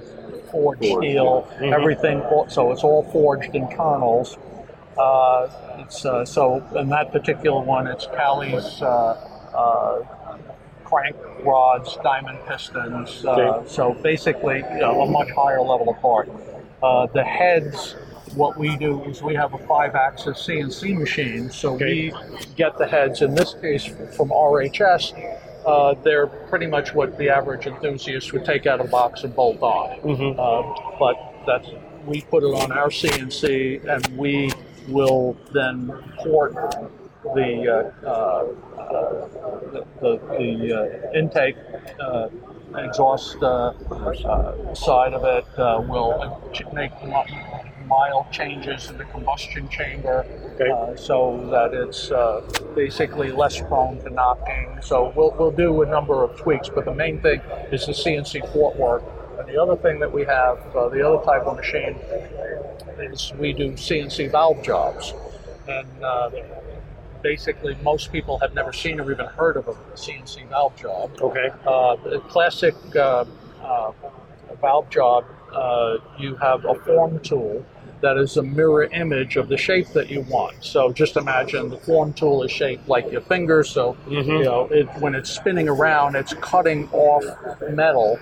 forged 0.51 0.85
steel. 0.85 1.47
Everything. 1.61 2.23
So 2.49 2.73
it's 2.73 2.83
all 2.83 3.03
forged 3.13 3.55
internals. 3.55 4.39
Uh, 4.99 5.49
it's 5.79 6.05
uh, 6.05 6.25
so 6.25 6.63
in 6.77 6.89
that 6.89 7.13
particular 7.13 7.61
one, 7.61 7.87
it's 7.87 8.07
Callies 8.07 8.83
uh, 8.83 8.87
uh, 9.57 10.39
crank 10.85 11.17
rods, 11.45 11.97
diamond 12.03 12.39
pistons. 12.49 13.25
Uh, 13.25 13.31
Okay. 13.31 13.69
So 13.69 13.95
basically, 14.03 14.59
you 14.59 14.79
know, 14.81 15.03
a 15.03 15.07
much 15.11 15.31
higher 15.31 15.61
level 15.61 15.89
of 15.91 16.01
part. 16.01 16.29
Uh, 16.83 17.07
the 17.07 17.25
heads. 17.25 17.95
What 18.35 18.59
we 18.59 18.77
do 18.77 19.03
is 19.05 19.23
we 19.23 19.35
have 19.37 19.55
a 19.55 19.59
five-axis 19.67 20.47
CNC 20.47 20.99
machine, 20.99 21.49
so 21.51 21.75
Okay. 21.75 22.11
we 22.13 22.15
get 22.57 22.77
the 22.77 22.87
heads. 22.87 23.23
In 23.23 23.35
this 23.35 23.55
case, 23.55 23.87
from 24.15 24.29
RHS, 24.29 25.15
uh, 25.67 25.95
they're 26.05 26.27
pretty 26.27 26.67
much 26.67 26.93
what 26.95 27.17
the 27.17 27.31
average 27.31 27.67
enthusiast 27.67 28.35
would 28.35 28.45
take 28.45 28.67
out 28.67 28.81
of 28.81 28.87
a 28.87 28.91
box 28.91 29.25
and 29.25 29.35
bolt 29.35 29.63
on. 29.63 29.99
Mhm. 30.01 30.39
Uh, 30.39 30.97
but 30.99 31.17
that's 31.47 31.69
we 32.07 32.21
put 32.21 32.43
it 32.43 32.55
on 32.55 32.71
our 32.71 32.91
CNC, 32.91 33.81
and 33.89 34.07
we 34.19 34.51
will 34.89 35.37
then 35.53 35.93
port 36.19 36.55
the 37.35 37.93
uh, 38.05 38.09
uh, 38.09 38.47
the, 39.73 39.87
the, 40.01 40.17
the 40.39 41.11
uh, 41.13 41.19
intake 41.19 41.57
uh, 42.01 42.29
exhaust 42.77 43.37
uh, 43.43 43.73
uh, 43.91 44.75
side 44.75 45.15
of 45.15 45.25
it 45.25 45.47
uh, 45.59 45.83
will 45.89 46.41
make 46.73 46.93
mild 47.87 48.31
changes 48.31 48.91
in 48.91 48.99
the 48.99 49.05
combustion 49.05 49.69
chamber 49.69 50.27
Okay. 50.61 50.71
uh, 50.71 50.95
so 50.97 51.49
that 51.51 51.73
it's 51.73 52.11
uh, 52.11 52.43
basically 52.75 53.31
less 53.31 53.61
prone 53.61 54.03
to 54.03 54.11
knocking. 54.11 54.79
So 54.83 55.13
we'll, 55.15 55.31
we'll 55.39 55.53
do 55.53 55.83
a 55.83 55.87
number 55.87 56.23
of 56.25 56.37
tweaks, 56.37 56.69
but 56.69 56.85
the 56.85 56.95
main 56.95 57.21
thing 57.21 57.41
is 57.73 57.87
the 57.87 57.93
CNC 57.93 58.45
port 58.53 58.77
work. 58.77 59.03
And 59.39 59.49
the 59.49 59.61
other 59.63 59.77
thing 59.77 60.01
that 60.01 60.13
we 60.13 60.25
have, 60.25 60.59
uh, 60.75 60.89
the 60.89 61.07
other 61.07 61.25
type 61.25 61.43
of 61.43 61.57
machine, 61.57 61.97
is 62.99 63.33
we 63.39 63.53
do 63.53 63.73
CNC 63.73 64.33
valve 64.33 64.63
jobs. 64.63 65.15
And 65.69 65.87
uh, 66.03 66.31
basically, 67.23 67.77
most 67.83 68.11
people 68.11 68.39
have 68.41 68.55
never 68.55 68.73
seen 68.73 69.01
or 69.01 69.13
even 69.13 69.27
heard 69.27 69.57
of 69.57 69.69
a 69.69 69.75
CNC 69.95 70.49
valve 70.49 70.77
job. 70.77 71.13
Okay. 71.21 71.51
Uh, 71.67 71.97
the 71.97 72.21
classic 72.29 72.75
uh, 72.97 73.25
uh, 73.63 73.93
valve 74.61 74.91
job, 74.91 75.25
uh, 75.53 75.99
you 76.19 76.35
have 76.37 76.65
a 76.65 76.75
form 76.75 77.21
tool 77.21 77.65
that 78.01 78.17
is 78.17 78.37
a 78.37 78.43
mirror 78.43 78.85
image 78.85 79.37
of 79.37 79.49
the 79.49 79.57
shape 79.57 79.89
that 79.89 80.09
you 80.09 80.21
want. 80.23 80.55
So 80.65 80.93
just 80.93 81.17
imagine 81.17 81.69
the 81.69 81.79
form 81.79 82.13
tool 82.13 82.43
is 82.45 82.51
shaped 82.51 82.89
like 82.89 83.11
your 83.11 83.23
finger. 83.23 83.65
So 83.65 83.97
you 84.09 84.23
know, 84.23 84.69
it, 84.71 84.87
when 85.01 85.15
it's 85.15 85.31
spinning 85.31 85.69
around, 85.69 86.15
it's 86.17 86.35
cutting 86.35 86.89
off 86.93 87.25
metal. 87.71 88.19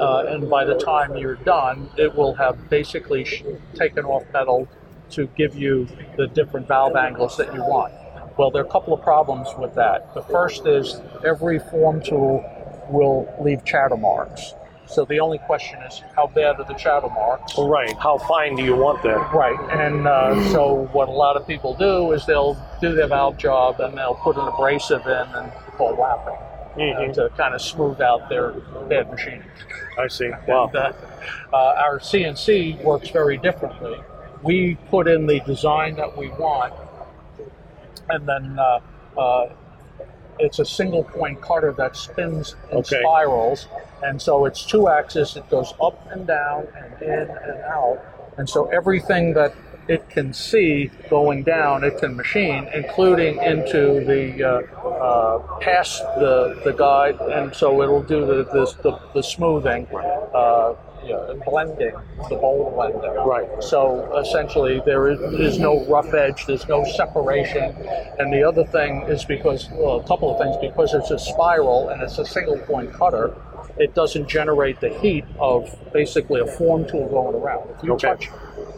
Uh, 0.00 0.24
and 0.28 0.48
by 0.48 0.64
the 0.64 0.76
time 0.76 1.14
you're 1.14 1.34
done, 1.34 1.90
it 1.98 2.14
will 2.14 2.32
have 2.34 2.70
basically 2.70 3.22
sh- 3.24 3.42
taken 3.74 4.04
off 4.06 4.24
metal 4.32 4.66
to 5.10 5.26
give 5.36 5.54
you 5.54 5.86
the 6.16 6.26
different 6.28 6.66
valve 6.66 6.96
angles 6.96 7.36
that 7.36 7.52
you 7.52 7.60
want. 7.60 7.92
Well, 8.38 8.50
there 8.50 8.62
are 8.62 8.66
a 8.66 8.70
couple 8.70 8.94
of 8.94 9.02
problems 9.02 9.48
with 9.58 9.74
that. 9.74 10.14
The 10.14 10.22
first 10.22 10.66
is 10.66 11.02
every 11.26 11.58
form 11.58 12.00
tool 12.02 12.42
will 12.88 13.28
leave 13.42 13.62
chatter 13.66 13.96
marks. 13.96 14.54
So 14.86 15.04
the 15.04 15.20
only 15.20 15.38
question 15.38 15.78
is 15.82 16.02
how 16.16 16.28
bad 16.28 16.58
are 16.58 16.64
the 16.64 16.74
chatter 16.74 17.08
marks? 17.08 17.58
Right. 17.58 17.94
How 17.98 18.16
fine 18.18 18.56
do 18.56 18.64
you 18.64 18.74
want 18.74 19.02
them? 19.02 19.20
Right, 19.32 19.58
and 19.70 20.08
uh, 20.08 20.50
so 20.50 20.88
what 20.92 21.08
a 21.08 21.12
lot 21.12 21.36
of 21.36 21.46
people 21.46 21.74
do 21.74 22.10
is 22.12 22.24
they'll 22.26 22.56
do 22.80 22.94
their 22.94 23.06
valve 23.06 23.36
job 23.36 23.80
and 23.80 23.96
they'll 23.96 24.14
put 24.14 24.36
an 24.36 24.48
abrasive 24.48 25.06
in 25.06 25.34
and 25.34 25.52
call 25.76 25.94
lapping 25.94 26.49
Mhm. 26.76 27.10
uh, 27.10 27.12
to 27.14 27.28
kind 27.36 27.54
of 27.54 27.60
smooth 27.60 28.00
out 28.00 28.28
their 28.28 28.50
bad 28.88 29.10
machining. 29.10 29.42
I 29.98 30.06
see. 30.08 30.30
Wow. 30.46 30.66
And, 30.66 30.76
uh, 30.76 30.92
uh, 31.52 31.56
our 31.78 31.98
CNC 31.98 32.82
works 32.82 33.10
very 33.10 33.36
differently. 33.36 33.98
We 34.42 34.76
put 34.90 35.06
in 35.08 35.26
the 35.26 35.40
design 35.40 35.96
that 35.96 36.16
we 36.16 36.28
want, 36.30 36.72
and 38.08 38.26
then 38.26 38.58
uh, 38.58 38.80
uh, 39.20 39.48
it's 40.38 40.58
a 40.58 40.64
single 40.64 41.04
point 41.04 41.40
cutter 41.42 41.72
that 41.72 41.96
spins 41.96 42.54
in 42.70 42.78
Okay. 42.78 43.00
spirals, 43.00 43.68
and 44.02 44.20
so 44.22 44.46
it's 44.46 44.64
two 44.64 44.88
axis. 44.88 45.36
It 45.36 45.48
goes 45.50 45.74
up 45.82 45.98
and 46.10 46.26
down 46.26 46.68
and 46.76 47.02
in 47.02 47.28
and 47.30 47.60
out, 47.64 47.98
and 48.38 48.48
so 48.48 48.66
everything 48.66 49.34
that 49.34 49.52
it 49.90 50.08
can 50.08 50.32
see 50.32 50.90
going 51.10 51.42
down, 51.42 51.82
it 51.84 51.98
can 51.98 52.14
machine, 52.16 52.68
including 52.72 53.42
into 53.42 54.04
the 54.12 54.24
uh, 54.44 54.50
uh, 54.86 55.58
past 55.60 56.00
the 56.22 56.60
the 56.64 56.72
guide, 56.72 57.18
and 57.20 57.54
so 57.54 57.82
it'll 57.82 58.02
do 58.02 58.20
the 58.24 58.44
the, 58.44 58.64
the, 58.84 58.92
the 59.14 59.22
smoothing. 59.22 59.86
Uh, 59.92 60.74
yeah, 61.02 61.30
and 61.30 61.42
blending, 61.44 61.94
the 62.28 62.36
bowl 62.36 62.72
blending. 62.76 63.14
Right. 63.26 63.48
So 63.62 63.80
essentially, 64.18 64.82
there 64.84 65.08
is, 65.08 65.18
is 65.40 65.58
no 65.58 65.84
rough 65.86 66.12
edge, 66.12 66.44
there's 66.46 66.68
no 66.68 66.84
separation. 66.84 67.74
And 68.18 68.30
the 68.30 68.42
other 68.44 68.64
thing 68.64 69.02
is 69.08 69.24
because, 69.24 69.70
well, 69.72 70.00
a 70.00 70.06
couple 70.06 70.30
of 70.30 70.38
things, 70.38 70.56
because 70.60 70.92
it's 70.92 71.10
a 71.10 71.18
spiral 71.18 71.88
and 71.88 72.02
it's 72.02 72.18
a 72.18 72.26
single 72.26 72.58
point 72.58 72.92
cutter, 72.92 73.34
it 73.78 73.94
doesn't 73.94 74.28
generate 74.28 74.80
the 74.80 74.90
heat 75.00 75.24
of 75.38 75.74
basically 75.92 76.40
a 76.42 76.46
form 76.46 76.86
tool 76.86 77.08
going 77.08 77.34
around. 77.34 77.70
If 77.76 77.82
you 77.82 77.94
Okay. 77.94 78.08
touch, 78.08 78.28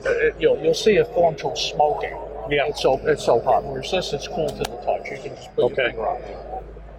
it, 0.05 0.35
you'll, 0.39 0.59
you'll 0.63 0.75
see 0.75 0.97
a 0.97 1.05
form 1.05 1.35
tool 1.37 1.57
smoking. 1.57 2.17
Yeah. 2.51 2.67
It's 2.67 2.83
so, 2.83 2.99
it's 3.07 3.25
so 3.25 3.41
hot. 3.41 3.65
Whereas 3.65 3.91
this, 3.91 4.13
it's 4.13 4.29
cool 4.29 4.49
to 4.49 4.57
the 4.57 4.65
touch. 4.65 5.11
You 5.11 5.19
can 5.23 5.37
just 5.37 5.55
put 5.55 5.65
Okay. 5.73 5.83
your 5.83 5.91
finger 5.91 6.09
on 6.09 6.23
it. 6.23 6.39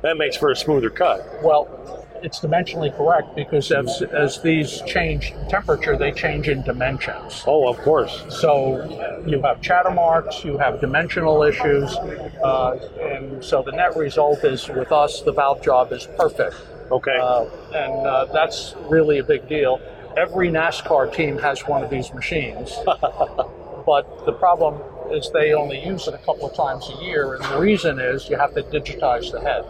That 0.02 0.18
makes 0.18 0.36
for 0.36 0.52
a 0.52 0.56
smoother 0.56 0.90
cut. 0.90 1.26
Well, 1.44 2.06
it's 2.22 2.40
dimensionally 2.40 2.96
correct 2.96 3.36
because 3.36 3.72
as, 3.72 4.02
as 4.02 4.42
these 4.42 4.82
change 4.86 5.34
temperature, 5.50 5.98
they 5.98 6.12
change 6.12 6.48
in 6.48 6.62
dimensions. 6.64 7.44
Oh, 7.46 7.68
of 7.68 7.78
course. 7.80 8.24
So 8.30 9.24
you 9.26 9.42
have 9.42 9.62
chatter 9.62 9.92
marks, 9.92 10.44
you 10.44 10.58
have 10.58 10.80
dimensional 10.80 11.44
issues, 11.44 11.94
uh, 11.98 12.80
and 13.02 13.44
so 13.44 13.62
the 13.62 13.74
net 13.74 13.96
result 13.98 14.44
is 14.46 14.70
with 14.70 14.92
us, 14.94 15.22
the 15.22 15.34
valve 15.34 15.62
job 15.62 15.92
is 15.92 16.08
perfect. 16.18 16.56
Okay. 16.92 17.18
Uh, 17.22 17.46
and 17.74 18.08
uh, 18.08 18.26
that's 18.26 18.76
really 18.90 19.20
a 19.20 19.24
big 19.24 19.48
deal. 19.50 19.82
Every 20.16 20.50
NASCAR 20.50 21.14
team 21.14 21.38
has 21.40 21.62
one 21.62 21.84
of 21.84 21.90
these 21.90 22.14
machines, 22.14 22.78
but 22.86 24.26
the 24.26 24.34
problem 24.34 24.82
is 25.12 25.30
they 25.32 25.54
only 25.54 25.84
use 25.84 26.08
it 26.08 26.14
a 26.14 26.20
couple 26.20 26.50
of 26.50 26.56
times 26.56 26.90
a 26.90 27.04
year, 27.04 27.36
and 27.36 27.44
the 27.46 27.60
reason 27.60 28.00
is 28.00 28.30
you 28.30 28.38
have 28.38 28.54
to 28.56 28.64
digitize 28.64 29.32
the 29.32 29.42
head 29.42 29.66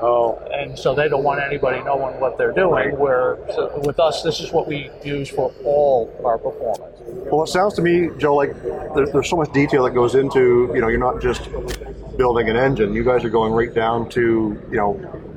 oh, 0.00 0.38
and 0.52 0.78
so 0.78 0.94
they 0.94 1.08
don't 1.08 1.24
want 1.24 1.40
anybody 1.40 1.82
knowing 1.82 2.18
what 2.20 2.38
they're 2.38 2.52
doing. 2.52 2.98
Where 2.98 3.38
so 3.48 3.80
with 3.84 3.98
us, 3.98 4.22
this 4.22 4.40
is 4.40 4.52
what 4.52 4.66
we 4.66 4.90
use 5.04 5.28
for 5.28 5.52
all 5.64 6.14
of 6.18 6.24
our 6.24 6.38
performance. 6.38 6.96
Well, 7.30 7.42
it 7.44 7.48
sounds 7.48 7.74
to 7.74 7.82
me, 7.82 8.10
Joe, 8.18 8.34
like 8.34 8.54
there's, 8.94 9.10
there's 9.12 9.28
so 9.28 9.36
much 9.36 9.52
detail 9.52 9.84
that 9.84 9.92
goes 9.92 10.14
into, 10.14 10.70
you 10.74 10.80
know, 10.80 10.88
you're 10.88 10.98
not 10.98 11.20
just 11.20 11.48
building 12.16 12.48
an 12.48 12.56
engine. 12.56 12.94
You 12.94 13.04
guys 13.04 13.24
are 13.24 13.30
going 13.30 13.52
right 13.52 13.72
down 13.72 14.08
to, 14.10 14.20
you 14.70 14.76
know, 14.76 15.35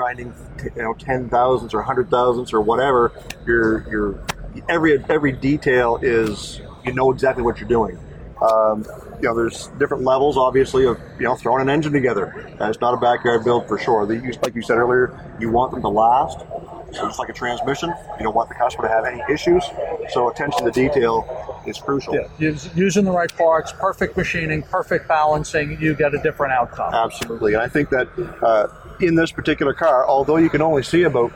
grinding, 0.00 0.32
you 0.76 0.82
know, 0.82 0.94
ten 0.94 1.28
thousandths 1.28 1.74
or 1.74 1.82
hundred 1.82 2.08
thousandths 2.08 2.54
or 2.54 2.60
whatever. 2.62 3.12
You're, 3.46 3.86
you're 3.90 4.18
every 4.68 5.04
every 5.10 5.32
detail 5.32 5.98
is 6.00 6.60
you 6.86 6.94
know 6.94 7.12
exactly 7.12 7.42
what 7.42 7.60
you're 7.60 7.68
doing. 7.68 7.98
Um, 8.40 8.86
you 9.20 9.28
know, 9.28 9.34
there's 9.36 9.66
different 9.78 10.02
levels, 10.04 10.38
obviously, 10.38 10.86
of 10.86 10.98
you 11.18 11.24
know 11.24 11.36
throwing 11.36 11.60
an 11.60 11.68
engine 11.68 11.92
together. 11.92 12.26
Uh, 12.58 12.70
it's 12.70 12.80
not 12.80 12.94
a 12.94 12.96
backyard 12.96 13.44
build 13.44 13.68
for 13.68 13.78
sure. 13.78 14.10
Use, 14.10 14.38
like 14.42 14.54
you 14.54 14.62
said 14.62 14.78
earlier, 14.78 15.20
you 15.38 15.50
want 15.50 15.72
them 15.72 15.82
to 15.82 15.88
last. 15.88 16.38
So 16.92 17.06
just 17.06 17.20
like 17.20 17.28
a 17.28 17.32
transmission, 17.32 17.92
you 18.18 18.24
don't 18.24 18.34
want 18.34 18.48
the 18.48 18.56
customer 18.56 18.88
to 18.88 18.92
have 18.92 19.04
any 19.04 19.22
issues. 19.32 19.62
So 20.08 20.28
attention 20.28 20.64
to 20.64 20.72
detail 20.72 21.62
is 21.64 21.78
crucial. 21.78 22.18
Us- 22.40 22.74
Using 22.74 23.04
the 23.04 23.12
right 23.12 23.32
parts, 23.36 23.72
perfect 23.72 24.16
machining, 24.16 24.62
perfect 24.62 25.06
balancing, 25.06 25.80
you 25.80 25.94
get 25.94 26.14
a 26.14 26.22
different 26.22 26.52
outcome. 26.52 26.92
Absolutely. 26.92 27.54
And 27.54 27.62
I 27.62 27.68
think 27.68 27.90
that 27.90 28.08
uh, 28.42 28.66
in 29.02 29.14
this 29.14 29.32
particular 29.32 29.72
car, 29.74 30.06
although 30.06 30.36
you 30.36 30.50
can 30.50 30.62
only 30.62 30.82
see 30.82 31.02
about 31.04 31.32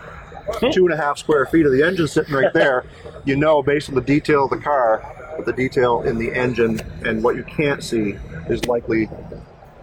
two 0.72 0.84
and 0.84 0.92
a 0.92 0.96
half 0.96 1.18
square 1.18 1.46
feet 1.46 1.66
of 1.66 1.72
the 1.72 1.82
engine 1.82 2.06
sitting 2.06 2.34
right 2.34 2.52
there, 2.54 2.84
you 3.24 3.36
know, 3.36 3.62
based 3.62 3.88
on 3.88 3.94
the 3.94 4.00
detail 4.00 4.44
of 4.44 4.50
the 4.50 4.56
car, 4.58 5.02
the 5.44 5.52
detail 5.52 6.02
in 6.02 6.18
the 6.18 6.32
engine 6.34 6.80
and 7.04 7.22
what 7.22 7.36
you 7.36 7.44
can't 7.44 7.82
see 7.82 8.16
is 8.48 8.64
likely 8.66 9.08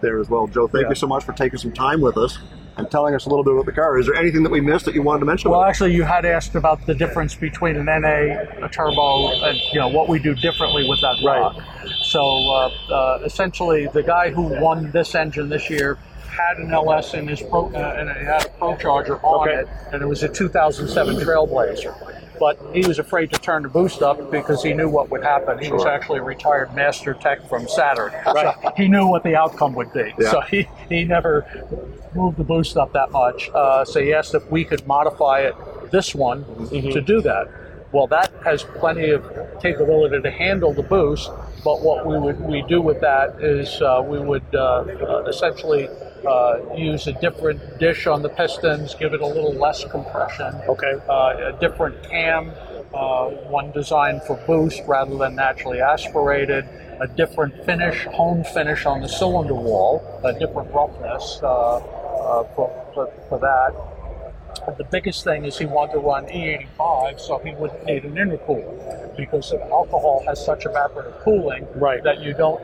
there 0.00 0.18
as 0.20 0.28
well. 0.28 0.46
Joe, 0.46 0.66
thank 0.68 0.84
Yeah. 0.84 0.88
you 0.90 0.94
so 0.94 1.06
much 1.06 1.24
for 1.24 1.32
taking 1.32 1.58
some 1.58 1.72
time 1.72 2.00
with 2.00 2.16
us 2.16 2.38
and 2.76 2.90
telling 2.90 3.14
us 3.14 3.26
a 3.26 3.28
little 3.28 3.44
bit 3.44 3.52
about 3.52 3.66
the 3.66 3.72
car. 3.72 3.98
Is 3.98 4.06
there 4.06 4.14
anything 4.14 4.42
that 4.44 4.50
we 4.50 4.60
missed 4.60 4.86
that 4.86 4.94
you 4.94 5.02
wanted 5.02 5.20
to 5.20 5.26
mention? 5.26 5.50
Well, 5.50 5.62
actually, 5.62 5.94
you 5.94 6.04
had 6.04 6.24
asked 6.24 6.54
about 6.54 6.84
the 6.86 6.94
difference 6.94 7.34
between 7.34 7.76
an 7.76 7.84
NA, 7.84 8.64
a 8.64 8.68
turbo, 8.72 9.28
and 9.42 9.58
you 9.72 9.78
know 9.78 9.88
what 9.88 10.08
we 10.08 10.18
do 10.18 10.34
differently 10.34 10.88
with 10.88 11.00
that 11.02 11.16
Right. 11.22 11.38
block. 11.52 11.56
So 12.02 12.20
uh, 12.50 12.68
uh, 12.90 13.18
essentially, 13.24 13.88
the 13.88 14.02
guy 14.02 14.30
who 14.30 14.42
won 14.42 14.90
this 14.90 15.14
engine 15.14 15.48
this 15.50 15.68
year 15.68 15.98
had 16.32 16.58
an 16.58 16.72
LS 16.72 17.14
in 17.14 17.28
his 17.28 17.40
pro, 17.42 17.66
uh, 17.74 17.96
and 17.98 18.10
he 18.10 18.24
had 18.24 18.46
a 18.46 18.48
ProCharger 18.60 19.22
on 19.22 19.48
Okay. 19.48 19.60
it, 19.60 19.68
and 19.92 20.02
it 20.02 20.06
was 20.06 20.22
a 20.22 20.28
2007 20.28 21.16
Trailblazer. 21.16 21.94
But 22.40 22.58
he 22.72 22.84
was 22.86 22.98
afraid 22.98 23.30
to 23.32 23.38
turn 23.38 23.62
the 23.62 23.68
boost 23.68 24.02
up 24.02 24.30
because 24.32 24.62
he 24.64 24.72
knew 24.72 24.88
what 24.88 25.10
would 25.10 25.22
happen. 25.22 25.58
He 25.58 25.70
was 25.70 25.84
actually 25.84 26.18
a 26.18 26.22
retired 26.24 26.74
master 26.74 27.14
tech 27.14 27.48
from 27.48 27.68
Saturn. 27.68 28.12
Right. 28.26 28.56
So 28.62 28.72
he 28.76 28.88
knew 28.88 29.06
what 29.06 29.22
the 29.22 29.36
outcome 29.36 29.74
would 29.74 29.92
be. 29.92 30.12
Yeah. 30.18 30.30
So 30.30 30.40
he, 30.40 30.66
he 30.88 31.04
never 31.04 31.46
moved 32.14 32.38
the 32.38 32.44
boost 32.44 32.76
up 32.76 32.92
that 32.94 33.12
much. 33.12 33.48
Uh, 33.54 33.84
so 33.84 34.00
he 34.00 34.12
asked 34.12 34.34
if 34.34 34.50
we 34.50 34.64
could 34.64 34.84
modify 34.88 35.40
it, 35.40 35.54
this 35.92 36.14
one, 36.14 36.44
to 36.70 37.00
do 37.00 37.20
that. 37.20 37.48
Well, 37.92 38.06
that 38.08 38.32
has 38.42 38.64
plenty 38.64 39.10
of 39.10 39.22
capability 39.62 40.20
to 40.22 40.30
handle 40.30 40.72
the 40.72 40.82
boost, 40.82 41.30
but 41.62 41.82
what 41.82 42.06
we 42.06 42.18
would 42.18 42.40
we 42.40 42.62
do 42.62 42.80
with 42.80 43.00
that 43.02 43.40
is 43.40 43.80
uh, 43.82 44.02
we 44.04 44.18
would 44.18 44.42
uh, 44.54 44.58
uh, 44.58 45.24
essentially 45.28 45.88
uh, 46.26 46.58
use 46.76 47.06
a 47.06 47.12
different 47.14 47.78
dish 47.78 48.06
on 48.06 48.22
the 48.22 48.28
pistons, 48.28 48.94
give 48.94 49.12
it 49.14 49.20
a 49.20 49.26
little 49.26 49.52
less 49.54 49.84
compression, 49.84 50.54
Okay. 50.68 50.94
uh, 51.08 51.52
a 51.54 51.56
different 51.60 52.02
cam, 52.04 52.52
uh, 52.94 53.26
one 53.48 53.70
designed 53.72 54.22
for 54.24 54.36
boost 54.46 54.82
rather 54.86 55.16
than 55.16 55.34
naturally 55.34 55.80
aspirated, 55.80 56.64
a 57.00 57.08
different 57.08 57.54
finish, 57.64 58.04
hone 58.04 58.44
finish 58.44 58.86
on 58.86 59.00
the 59.00 59.08
cylinder 59.08 59.54
wall, 59.54 60.02
a 60.24 60.32
different 60.38 60.72
roughness. 60.72 61.40
Uh, 61.42 61.80
uh, 62.22 62.44
for, 62.54 62.70
for, 62.94 63.12
for 63.28 63.38
that. 63.40 63.74
But 64.64 64.78
the 64.78 64.84
biggest 64.84 65.24
thing 65.24 65.44
is 65.44 65.58
he 65.58 65.66
wanted 65.66 65.94
to 65.94 65.98
run 65.98 66.26
E85 66.26 67.18
so 67.20 67.38
he 67.38 67.52
wouldn't 67.54 67.84
need 67.84 68.04
an 68.04 68.14
intercooler 68.14 69.16
because 69.16 69.52
alcohol 69.52 70.22
has 70.26 70.42
such 70.44 70.64
evaporative 70.64 71.20
cooling 71.24 71.66
Right. 71.74 72.02
that 72.04 72.20
you 72.22 72.32
don't 72.32 72.62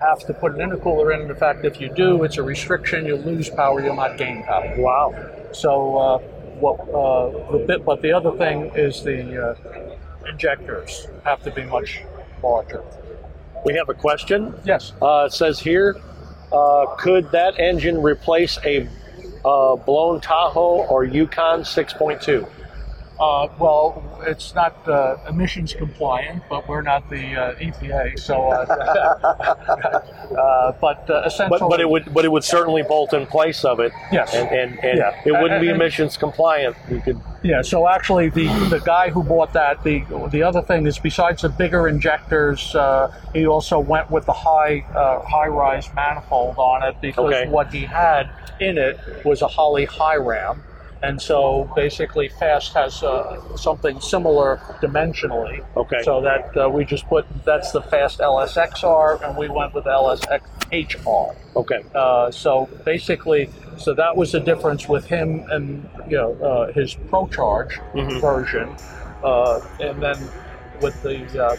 have 0.00 0.20
to 0.26 0.34
put 0.34 0.54
an 0.54 0.70
intercooler 0.70 1.14
in. 1.14 1.28
In 1.28 1.36
fact, 1.36 1.64
if 1.64 1.80
you 1.80 1.88
do, 1.88 2.24
it's 2.24 2.36
a 2.36 2.42
restriction. 2.42 3.06
You'll 3.06 3.20
lose 3.20 3.48
power. 3.48 3.82
You'll 3.82 3.96
not 3.96 4.18
gain 4.18 4.42
power. 4.44 4.74
Wow. 4.78 5.14
So 5.52 5.96
uh, 5.96 6.18
what 6.60 6.80
uh, 6.88 7.52
the 7.52 7.64
bit, 7.66 7.84
but 7.84 8.02
the 8.02 8.12
other 8.12 8.32
thing 8.36 8.70
is 8.74 9.02
the 9.02 9.50
uh, 9.50 10.28
injectors 10.28 11.08
have 11.24 11.42
to 11.42 11.50
be 11.50 11.64
much 11.64 12.02
larger. 12.42 12.82
We 13.64 13.74
have 13.74 13.88
a 13.88 13.94
question. 13.94 14.54
Yes. 14.64 14.92
Uh, 15.00 15.24
it 15.26 15.32
says 15.32 15.58
here, 15.58 15.96
uh, 16.52 16.86
could 16.98 17.30
that 17.32 17.58
engine 17.58 18.00
replace 18.00 18.58
a 18.64 18.88
uh, 19.44 19.76
blown 19.76 20.20
Tahoe 20.20 20.86
or 20.86 21.04
Yukon 21.04 21.60
6.2? 21.60 22.48
Uh, 23.18 23.48
well, 23.58 24.02
it's 24.26 24.54
not 24.54 24.86
uh, 24.88 25.16
emissions 25.28 25.72
compliant, 25.72 26.42
but 26.50 26.68
we're 26.68 26.82
not 26.82 27.08
the 27.08 27.34
uh, 27.34 27.54
EPA. 27.54 28.18
So, 28.18 28.48
uh, 28.50 28.56
uh, 30.38 30.72
but 30.80 31.08
uh, 31.08 31.22
essentially, 31.24 31.58
But, 31.60 31.68
but 31.68 31.80
it 31.80 31.88
would 31.88 32.12
but 32.12 32.24
it 32.24 32.28
would 32.32 32.44
certainly 32.44 32.82
bolt 32.82 33.14
in 33.14 33.26
place 33.26 33.64
of 33.64 33.80
it. 33.80 33.92
Yes. 34.12 34.34
And 34.34 34.48
and, 34.50 34.84
and 34.84 34.98
Yeah. 34.98 35.22
it 35.24 35.32
wouldn't 35.32 35.60
be 35.60 35.68
And- 35.68 35.80
emissions 35.80 36.16
compliant. 36.16 36.76
You 36.90 37.00
could 37.00 37.20
Yeah, 37.42 37.62
so 37.62 37.88
actually, 37.88 38.28
the, 38.28 38.48
the 38.70 38.80
guy 38.80 39.08
who 39.10 39.22
bought 39.22 39.52
that, 39.52 39.82
the 39.84 40.02
the 40.30 40.42
other 40.42 40.60
thing 40.62 40.86
is 40.86 40.98
besides 40.98 41.42
the 41.42 41.48
bigger 41.48 41.88
injectors, 41.88 42.74
uh, 42.74 43.12
he 43.32 43.46
also 43.46 43.78
went 43.78 44.10
with 44.10 44.26
the 44.26 44.32
high 44.32 44.84
uh, 44.94 45.20
high 45.22 45.46
rise 45.48 45.88
manifold 45.94 46.56
on 46.58 46.82
it 46.82 46.96
because 47.00 47.32
Okay. 47.32 47.48
what 47.48 47.72
he 47.72 47.82
had 47.84 48.28
in 48.60 48.76
it 48.78 48.98
was 49.24 49.42
a 49.42 49.46
Holley 49.48 49.84
Hi-Ram, 49.84 50.62
and 51.06 51.22
so 51.22 51.70
basically 51.76 52.28
Fast 52.28 52.74
has 52.74 53.02
uh, 53.02 53.56
something 53.56 54.00
similar 54.00 54.56
dimensionally. 54.82 55.64
Okay. 55.76 56.02
So 56.02 56.20
that 56.22 56.56
uh, 56.56 56.68
we 56.68 56.84
just 56.84 57.06
put 57.06 57.24
that's 57.44 57.70
the 57.70 57.82
Fast 57.82 58.18
LSXR, 58.18 59.22
and 59.22 59.36
we 59.36 59.48
went 59.48 59.72
with 59.74 59.84
LSXHR. 59.84 61.36
okay. 61.56 61.84
Uh, 61.94 62.30
so 62.30 62.68
basically, 62.84 63.48
so 63.78 63.94
that 63.94 64.16
was 64.16 64.32
the 64.32 64.40
difference 64.40 64.88
with 64.88 65.06
him 65.06 65.44
and 65.50 65.88
you 66.08 66.16
know 66.16 66.32
uh, 66.42 66.72
his 66.72 66.94
Pro 67.08 67.26
Charge 67.28 67.78
version, 68.20 68.68
uh, 69.22 69.60
and 69.80 70.02
then 70.02 70.18
with 70.80 71.00
the 71.02 71.16
uh, 71.44 71.56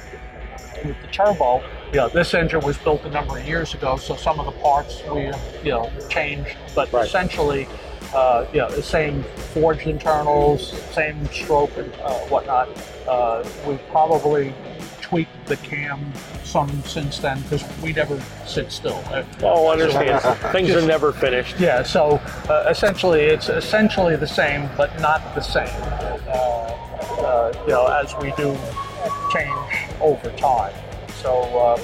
with 0.86 1.00
the 1.02 1.08
turbo, 1.08 1.64
you 1.92 1.98
know, 2.00 2.10
this 2.10 2.34
engine 2.34 2.62
was 2.62 2.78
built 2.78 3.04
a 3.06 3.10
number 3.10 3.38
of 3.38 3.48
years 3.48 3.74
ago, 3.74 3.98
so 3.98 4.16
some 4.16 4.40
of 4.40 4.46
the 4.46 4.60
parts 4.62 5.02
we 5.12 5.22
you 5.64 5.72
know 5.72 5.90
changed, 6.10 6.56
but 6.76 6.92
Right. 6.92 7.06
essentially. 7.08 7.68
Uh, 8.14 8.46
you 8.54 8.60
know, 8.60 8.70
the 8.70 8.82
same 8.84 9.24
forged 9.54 9.88
internals, 9.88 10.72
same 10.94 11.26
stroke 11.28 11.76
and 11.78 11.94
uh, 11.96 12.14
whatnot. 12.30 12.70
Uh, 13.08 13.44
we 13.68 13.78
probably 13.92 14.54
tweaked 15.02 15.46
the 15.46 15.58
cam 15.58 16.12
some 16.44 16.70
since 16.84 17.18
then 17.20 17.42
because 17.44 17.64
we 17.82 17.94
never 17.94 18.20
sit 18.46 18.72
still. 18.72 19.02
Uh, 19.08 19.24
Oh, 19.44 19.70
understand. 19.72 20.22
Things 20.52 20.72
are 20.72 20.86
never 20.86 21.12
finished. 21.12 21.60
yeah, 21.60 21.84
so 21.84 22.20
uh, 22.50 22.66
essentially, 22.70 23.22
it's 23.22 23.50
essentially 23.50 24.16
the 24.16 24.28
same, 24.28 24.70
but 24.78 24.98
not 25.02 25.22
the 25.36 25.42
same. 25.42 25.68
Uh, 26.28 26.34
uh, 27.20 27.54
you 27.66 27.74
know, 27.74 27.88
as 27.88 28.16
we 28.22 28.32
do 28.38 28.58
change 29.32 29.92
over 30.02 30.30
time. 30.38 30.74
So 31.22 31.34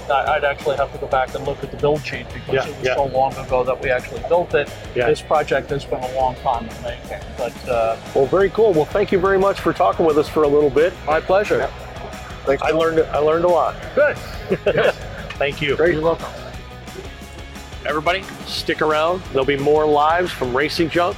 uh, 0.10 0.14
I'd 0.32 0.44
actually 0.44 0.78
have 0.78 0.92
to 0.94 0.98
go 1.00 1.08
back 1.08 1.34
and 1.34 1.44
look 1.46 1.64
at 1.64 1.72
the 1.72 1.78
build 1.78 2.06
sheet 2.06 2.26
because 2.34 2.54
Yeah, 2.54 2.68
it 2.68 2.76
was 2.78 2.86
yeah. 2.86 2.96
so 2.96 3.06
long 3.06 3.34
ago 3.36 3.64
that 3.64 3.82
we 3.82 3.90
actually 3.90 4.22
built 4.30 4.54
it. 4.54 4.72
Yeah. 4.96 5.08
This 5.08 5.22
project 5.22 5.70
has 5.72 5.84
been 5.86 6.04
a 6.04 6.16
long 6.16 6.36
time 6.36 6.68
in 6.70 6.84
making, 6.84 7.20
but 7.38 7.68
uh, 7.70 7.98
Well, 8.14 8.28
very 8.28 8.50
cool. 8.52 8.74
Well, 8.74 8.86
thank 8.86 9.12
you 9.12 9.20
very 9.20 9.40
much 9.40 9.60
for 9.60 9.74
talking 9.74 10.06
with 10.06 10.18
us 10.18 10.30
for 10.30 10.44
a 10.44 10.48
little 10.48 10.70
bit. 10.70 10.94
my 11.08 11.20
pleasure. 11.20 11.68
Thanks. 12.46 12.62
I 12.62 12.72
learned 12.72 13.00
I 13.00 13.18
learned 13.20 13.46
a 13.46 13.48
lot. 13.48 13.76
Good. 13.96 14.18
yes. 14.68 14.96
Thank 15.38 15.62
you. 15.62 15.78
You're 15.78 16.02
welcome. 16.02 16.28
Everybody, 17.86 18.24
stick 18.46 18.82
around. 18.82 19.22
There'll 19.32 19.46
be 19.46 19.58
more 19.58 19.86
lives 19.86 20.32
from 20.32 20.56
Racing 20.56 20.90
Junk 20.90 21.18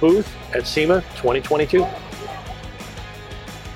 booth 0.00 0.28
at 0.54 0.66
SEMA 0.66 1.00
2022. 1.16 1.86